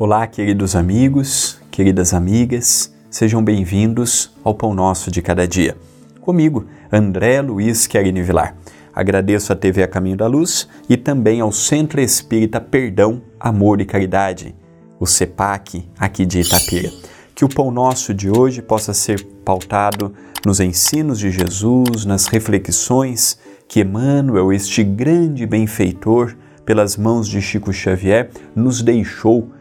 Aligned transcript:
Olá, 0.00 0.28
queridos 0.28 0.76
amigos, 0.76 1.60
queridas 1.72 2.14
amigas, 2.14 2.94
sejam 3.10 3.42
bem-vindos 3.42 4.32
ao 4.44 4.54
Pão 4.54 4.72
Nosso 4.72 5.10
de 5.10 5.20
Cada 5.20 5.44
Dia. 5.44 5.76
Comigo, 6.20 6.66
André 6.92 7.42
Luiz 7.42 7.88
Querini 7.88 8.22
Vilar. 8.22 8.54
Agradeço 8.94 9.52
à 9.52 9.56
TV 9.56 9.82
A 9.82 9.88
Caminho 9.88 10.16
da 10.16 10.28
Luz 10.28 10.68
e 10.88 10.96
também 10.96 11.40
ao 11.40 11.50
Centro 11.50 12.00
Espírita 12.00 12.60
Perdão, 12.60 13.20
Amor 13.40 13.80
e 13.80 13.84
Caridade, 13.84 14.54
o 15.00 15.06
CEPAC, 15.06 15.88
aqui 15.98 16.24
de 16.24 16.42
Itapira. 16.42 16.92
Que 17.34 17.44
o 17.44 17.48
Pão 17.48 17.72
Nosso 17.72 18.14
de 18.14 18.30
hoje 18.30 18.62
possa 18.62 18.94
ser 18.94 19.20
pautado 19.44 20.14
nos 20.46 20.60
ensinos 20.60 21.18
de 21.18 21.28
Jesus, 21.32 22.04
nas 22.04 22.28
reflexões 22.28 23.36
que 23.66 23.80
Emmanuel, 23.80 24.52
este 24.52 24.84
grande 24.84 25.44
benfeitor, 25.44 26.36
pelas 26.64 26.96
mãos 26.96 27.26
de 27.26 27.42
Chico 27.42 27.72
Xavier, 27.72 28.30
nos 28.54 28.80
deixou 28.80 29.57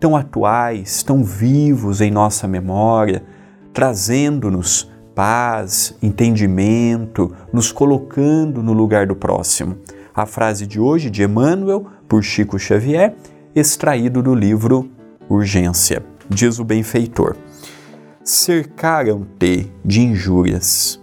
tão 0.00 0.16
atuais, 0.16 1.02
tão 1.02 1.22
vivos 1.22 2.00
em 2.00 2.10
nossa 2.10 2.48
memória, 2.48 3.22
trazendo-nos 3.72 4.90
paz, 5.14 5.94
entendimento, 6.02 7.30
nos 7.52 7.70
colocando 7.70 8.62
no 8.62 8.72
lugar 8.72 9.06
do 9.06 9.14
próximo. 9.14 9.76
A 10.14 10.24
frase 10.24 10.66
de 10.66 10.80
hoje 10.80 11.10
de 11.10 11.22
Emmanuel, 11.22 11.86
por 12.08 12.22
Chico 12.22 12.58
Xavier, 12.58 13.14
extraído 13.54 14.22
do 14.22 14.34
livro 14.34 14.90
Urgência. 15.28 16.02
Diz 16.28 16.58
o 16.58 16.64
benfeitor: 16.64 17.36
Cercaram-te 18.24 19.70
de 19.84 20.00
injúrias. 20.00 20.98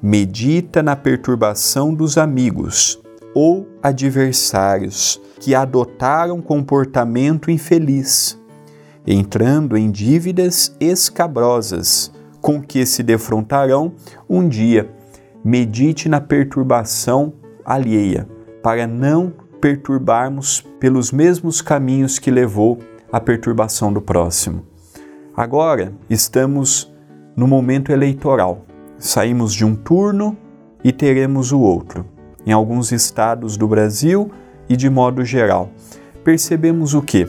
Medita 0.00 0.82
na 0.82 0.94
perturbação 0.94 1.92
dos 1.92 2.16
amigos 2.16 3.00
ou 3.34 3.66
adversários 3.82 5.20
que 5.40 5.54
adotaram 5.54 6.40
comportamento 6.40 7.50
infeliz, 7.50 8.38
entrando 9.06 9.76
em 9.76 9.90
dívidas 9.90 10.74
escabrosas 10.80 12.12
com 12.40 12.60
que 12.60 12.86
se 12.86 13.02
defrontarão 13.02 13.92
um 14.28 14.48
dia. 14.48 14.90
Medite 15.44 16.08
na 16.08 16.20
perturbação 16.20 17.32
alheia, 17.64 18.28
para 18.62 18.86
não 18.86 19.32
perturbarmos 19.60 20.60
pelos 20.78 21.12
mesmos 21.12 21.60
caminhos 21.60 22.18
que 22.18 22.30
levou 22.30 22.78
a 23.12 23.20
perturbação 23.20 23.92
do 23.92 24.00
próximo. 24.00 24.64
Agora 25.36 25.92
estamos 26.08 26.92
no 27.36 27.46
momento 27.46 27.92
eleitoral. 27.92 28.64
Saímos 28.98 29.52
de 29.52 29.64
um 29.64 29.74
turno 29.74 30.36
e 30.82 30.92
teremos 30.92 31.52
o 31.52 31.60
outro. 31.60 32.06
Em 32.46 32.52
alguns 32.52 32.92
estados 32.92 33.56
do 33.56 33.68
Brasil 33.68 34.30
e 34.68 34.76
de 34.76 34.90
modo 34.90 35.24
geral, 35.24 35.70
percebemos 36.24 36.94
o 36.94 37.02
que? 37.02 37.28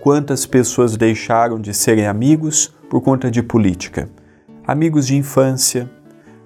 Quantas 0.00 0.46
pessoas 0.46 0.96
deixaram 0.96 1.60
de 1.60 1.74
serem 1.74 2.06
amigos 2.06 2.72
por 2.88 3.00
conta 3.00 3.30
de 3.30 3.42
política. 3.42 4.08
Amigos 4.66 5.06
de 5.06 5.16
infância, 5.16 5.90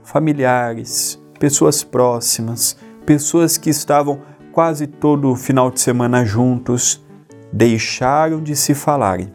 familiares, 0.02 1.18
pessoas 1.38 1.82
próximas, 1.82 2.76
pessoas 3.06 3.56
que 3.56 3.70
estavam 3.70 4.20
quase 4.52 4.86
todo 4.86 5.34
final 5.34 5.70
de 5.70 5.80
semana 5.80 6.24
juntos, 6.24 7.04
deixaram 7.52 8.42
de 8.42 8.54
se 8.54 8.74
falarem, 8.74 9.32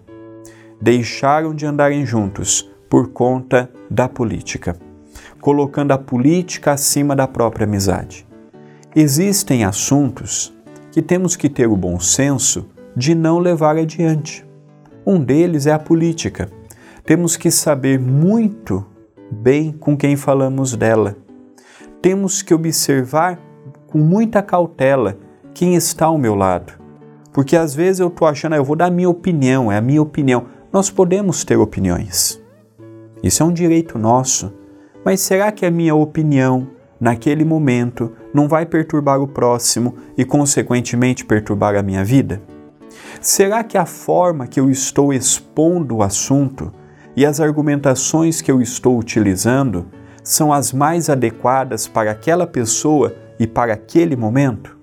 deixaram 0.81 1.53
de 1.53 1.65
andarem 1.65 2.05
juntos 2.05 2.69
por 2.89 3.09
conta 3.09 3.69
da 3.89 4.07
política, 4.07 4.77
colocando 5.41 5.91
a 5.91 5.97
política 5.97 6.73
acima 6.73 7.15
da 7.15 7.27
própria 7.27 7.65
amizade. 7.65 8.28
Existem 8.95 9.63
assuntos 9.63 10.53
que 10.91 11.01
temos 11.01 11.35
que 11.35 11.49
ter 11.49 11.67
o 11.67 11.75
bom 11.75 11.99
senso 11.99 12.65
de 12.95 13.13
não 13.13 13.39
levar 13.39 13.77
adiante. 13.77 14.45
Um 15.05 15.19
deles 15.19 15.65
é 15.67 15.71
a 15.71 15.79
política 15.79 16.49
temos 17.09 17.35
que 17.35 17.49
saber 17.49 17.99
muito 17.99 18.85
bem 19.31 19.71
com 19.71 19.97
quem 19.97 20.15
falamos 20.15 20.75
dela. 20.75 21.17
Temos 22.03 22.43
que 22.43 22.53
observar 22.53 23.39
com 23.87 23.97
muita 23.97 24.43
cautela 24.43 25.17
quem 25.51 25.73
está 25.73 26.05
ao 26.05 26.19
meu 26.19 26.35
lado. 26.35 26.73
Porque 27.33 27.55
às 27.55 27.73
vezes 27.73 27.99
eu 27.99 28.09
estou 28.09 28.27
achando, 28.27 28.53
ah, 28.53 28.57
eu 28.57 28.63
vou 28.63 28.75
dar 28.75 28.91
minha 28.91 29.09
opinião, 29.09 29.71
é 29.71 29.77
a 29.77 29.81
minha 29.81 29.99
opinião. 29.99 30.45
Nós 30.71 30.91
podemos 30.91 31.43
ter 31.43 31.57
opiniões. 31.57 32.39
Isso 33.23 33.41
é 33.41 33.45
um 33.47 33.53
direito 33.53 33.97
nosso. 33.97 34.53
Mas 35.03 35.19
será 35.19 35.51
que 35.51 35.65
a 35.65 35.71
minha 35.71 35.95
opinião, 35.95 36.67
naquele 36.99 37.45
momento, 37.45 38.11
não 38.33 38.47
vai 38.47 38.65
perturbar 38.65 39.21
o 39.21 39.27
próximo 39.27 39.95
e, 40.17 40.25
consequentemente, 40.25 41.25
perturbar 41.25 41.75
a 41.75 41.83
minha 41.83 42.03
vida? 42.03 42.41
Será 43.21 43.63
que 43.63 43.77
a 43.77 43.85
forma 43.85 44.47
que 44.47 44.59
eu 44.59 44.69
estou 44.69 45.13
expondo 45.13 45.97
o 45.97 46.03
assunto 46.03 46.71
e 47.15 47.25
as 47.25 47.39
argumentações 47.39 48.41
que 48.41 48.51
eu 48.51 48.61
estou 48.61 48.97
utilizando 48.97 49.87
são 50.23 50.53
as 50.53 50.71
mais 50.71 51.09
adequadas 51.09 51.87
para 51.87 52.11
aquela 52.11 52.45
pessoa 52.45 53.15
e 53.39 53.47
para 53.47 53.73
aquele 53.73 54.15
momento? 54.15 54.77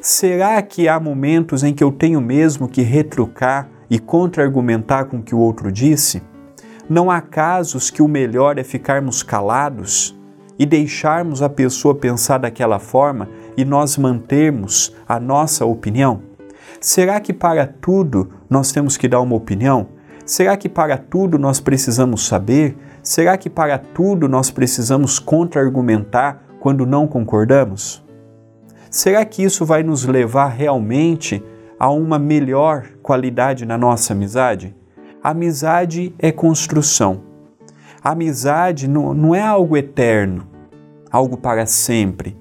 Será 0.00 0.60
que 0.62 0.88
há 0.88 0.98
momentos 0.98 1.62
em 1.62 1.72
que 1.72 1.82
eu 1.82 1.92
tenho 1.92 2.20
mesmo 2.20 2.68
que 2.68 2.82
retrucar 2.82 3.68
e 3.88 3.98
contra-argumentar 3.98 5.04
com 5.04 5.18
o 5.18 5.22
que 5.22 5.34
o 5.34 5.38
outro 5.38 5.70
disse? 5.70 6.22
Não 6.88 7.10
há 7.10 7.20
casos 7.20 7.88
que 7.88 8.02
o 8.02 8.08
melhor 8.08 8.58
é 8.58 8.64
ficarmos 8.64 9.22
calados 9.22 10.16
e 10.62 10.66
deixarmos 10.66 11.42
a 11.42 11.48
pessoa 11.48 11.92
pensar 11.92 12.38
daquela 12.38 12.78
forma 12.78 13.28
e 13.56 13.64
nós 13.64 13.98
mantermos 13.98 14.94
a 15.08 15.18
nossa 15.18 15.66
opinião? 15.66 16.22
Será 16.80 17.18
que 17.18 17.32
para 17.32 17.66
tudo 17.66 18.30
nós 18.48 18.70
temos 18.70 18.96
que 18.96 19.08
dar 19.08 19.20
uma 19.20 19.34
opinião? 19.34 19.88
Será 20.24 20.56
que 20.56 20.68
para 20.68 20.96
tudo 20.96 21.36
nós 21.36 21.58
precisamos 21.58 22.28
saber? 22.28 22.76
Será 23.02 23.36
que 23.36 23.50
para 23.50 23.76
tudo 23.76 24.28
nós 24.28 24.52
precisamos 24.52 25.18
contra-argumentar 25.18 26.40
quando 26.60 26.86
não 26.86 27.08
concordamos? 27.08 28.00
Será 28.88 29.24
que 29.24 29.42
isso 29.42 29.66
vai 29.66 29.82
nos 29.82 30.04
levar 30.04 30.46
realmente 30.46 31.42
a 31.76 31.90
uma 31.90 32.20
melhor 32.20 32.84
qualidade 33.02 33.66
na 33.66 33.76
nossa 33.76 34.12
amizade? 34.12 34.76
amizade 35.20 36.14
é 36.20 36.30
construção. 36.30 37.20
amizade 38.00 38.86
não, 38.86 39.12
não 39.12 39.34
é 39.34 39.42
algo 39.42 39.76
eterno, 39.76 40.51
algo 41.12 41.36
para 41.36 41.66
sempre. 41.66 42.36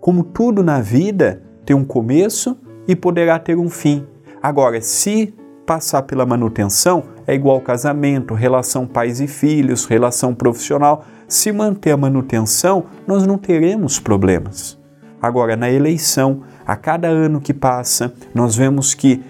Como 0.00 0.22
tudo 0.22 0.62
na 0.62 0.80
vida, 0.80 1.42
tem 1.66 1.74
um 1.74 1.84
começo 1.84 2.56
e 2.86 2.94
poderá 2.94 3.38
ter 3.38 3.58
um 3.58 3.68
fim. 3.68 4.06
Agora, 4.40 4.80
se 4.80 5.34
passar 5.66 6.02
pela 6.02 6.24
manutenção 6.24 7.04
é 7.26 7.34
igual 7.34 7.60
casamento, 7.60 8.34
relação 8.34 8.86
pais 8.86 9.20
e 9.20 9.26
filhos, 9.26 9.84
relação 9.84 10.34
profissional. 10.34 11.04
Se 11.28 11.52
manter 11.52 11.92
a 11.92 11.96
manutenção, 11.96 12.84
nós 13.06 13.26
não 13.26 13.38
teremos 13.38 13.98
problemas. 13.98 14.78
Agora, 15.20 15.56
na 15.56 15.70
eleição, 15.70 16.42
a 16.66 16.76
cada 16.76 17.08
ano 17.08 17.40
que 17.40 17.54
passa, 17.54 18.12
nós 18.34 18.56
vemos 18.56 18.92
que 18.92 19.22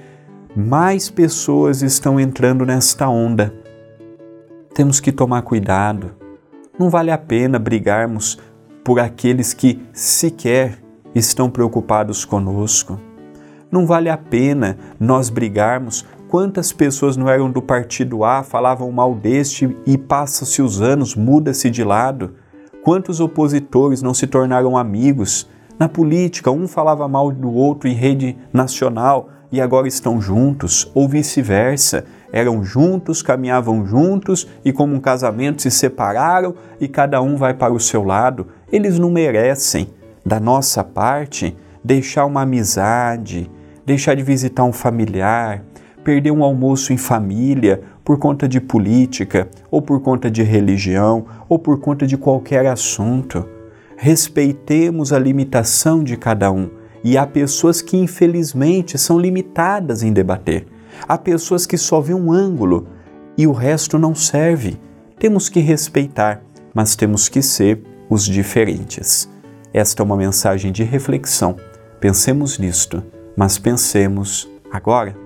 mais 0.56 1.10
pessoas 1.10 1.82
estão 1.82 2.18
entrando 2.18 2.64
nesta 2.64 3.08
onda. 3.08 3.52
Temos 4.74 5.00
que 5.00 5.12
tomar 5.12 5.42
cuidado. 5.42 6.21
Não 6.78 6.90
vale 6.90 7.10
a 7.10 7.18
pena 7.18 7.58
brigarmos 7.58 8.38
por 8.84 8.98
aqueles 8.98 9.52
que 9.54 9.80
sequer 9.92 10.78
estão 11.14 11.50
preocupados 11.50 12.24
conosco. 12.24 12.98
Não 13.70 13.86
vale 13.86 14.08
a 14.08 14.16
pena 14.16 14.76
nós 14.98 15.30
brigarmos 15.30 16.04
Quantas 16.32 16.72
pessoas 16.72 17.14
não 17.14 17.28
eram 17.28 17.50
do 17.50 17.60
partido 17.60 18.24
A, 18.24 18.42
falavam 18.42 18.90
mal 18.90 19.14
deste 19.14 19.76
e 19.84 19.98
passa-se 19.98 20.62
os 20.62 20.80
anos, 20.80 21.14
muda-se 21.14 21.68
de 21.68 21.84
lado? 21.84 22.36
Quantos 22.82 23.20
opositores 23.20 24.00
não 24.00 24.14
se 24.14 24.26
tornaram 24.26 24.78
amigos? 24.78 25.46
Na 25.78 25.90
política, 25.90 26.50
um 26.50 26.66
falava 26.66 27.06
mal 27.06 27.30
do 27.30 27.52
outro 27.52 27.86
em 27.86 27.92
rede 27.92 28.34
nacional 28.50 29.28
e 29.52 29.60
agora 29.60 29.86
estão 29.86 30.22
juntos, 30.22 30.90
ou 30.94 31.06
vice-versa. 31.06 32.06
Eram 32.32 32.64
juntos, 32.64 33.20
caminhavam 33.20 33.84
juntos 33.86 34.48
e, 34.64 34.72
como 34.72 34.94
um 34.94 35.00
casamento, 35.00 35.60
se 35.60 35.70
separaram 35.70 36.54
e 36.80 36.88
cada 36.88 37.20
um 37.20 37.36
vai 37.36 37.52
para 37.52 37.74
o 37.74 37.78
seu 37.78 38.02
lado. 38.02 38.46
Eles 38.72 38.98
não 38.98 39.10
merecem, 39.10 39.88
da 40.24 40.40
nossa 40.40 40.82
parte, 40.82 41.54
deixar 41.84 42.24
uma 42.24 42.42
amizade, 42.42 43.50
deixar 43.84 44.14
de 44.14 44.22
visitar 44.22 44.64
um 44.64 44.72
familiar, 44.72 45.62
perder 46.02 46.30
um 46.30 46.42
almoço 46.42 46.92
em 46.92 46.96
família 46.96 47.82
por 48.04 48.18
conta 48.18 48.48
de 48.48 48.60
política, 48.60 49.48
ou 49.70 49.82
por 49.82 50.00
conta 50.00 50.30
de 50.30 50.42
religião, 50.42 51.26
ou 51.48 51.58
por 51.58 51.80
conta 51.80 52.06
de 52.06 52.16
qualquer 52.16 52.66
assunto. 52.66 53.46
Respeitemos 53.96 55.12
a 55.12 55.18
limitação 55.18 56.02
de 56.02 56.16
cada 56.16 56.50
um. 56.50 56.70
E 57.04 57.18
há 57.18 57.26
pessoas 57.26 57.82
que, 57.82 57.96
infelizmente, 57.96 58.96
são 58.96 59.18
limitadas 59.18 60.02
em 60.02 60.12
debater. 60.12 60.66
Há 61.08 61.18
pessoas 61.18 61.66
que 61.66 61.76
só 61.76 62.00
vêem 62.00 62.18
um 62.18 62.32
ângulo 62.32 62.86
e 63.36 63.46
o 63.46 63.52
resto 63.52 63.98
não 63.98 64.14
serve. 64.14 64.78
Temos 65.18 65.48
que 65.48 65.60
respeitar, 65.60 66.42
mas 66.74 66.96
temos 66.96 67.28
que 67.28 67.42
ser 67.42 67.82
os 68.08 68.24
diferentes. 68.24 69.28
Esta 69.72 70.02
é 70.02 70.04
uma 70.04 70.16
mensagem 70.16 70.70
de 70.70 70.82
reflexão. 70.82 71.56
Pensemos 72.00 72.58
nisto, 72.58 73.02
mas 73.36 73.58
pensemos 73.58 74.48
agora. 74.70 75.16